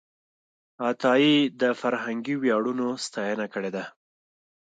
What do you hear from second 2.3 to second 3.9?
ویاړونو ستاینه کړې ده.